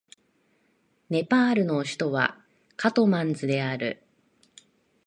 [1.11, 2.39] ネパールの首都は
[2.75, 4.01] カトマンズである